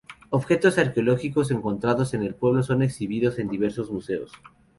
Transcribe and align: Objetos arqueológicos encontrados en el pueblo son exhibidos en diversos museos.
Objetos 0.31 0.79
arqueológicos 0.79 1.51
encontrados 1.51 2.15
en 2.15 2.23
el 2.23 2.33
pueblo 2.33 2.63
son 2.63 2.81
exhibidos 2.81 3.37
en 3.37 3.49
diversos 3.49 3.91
museos. 3.91 4.31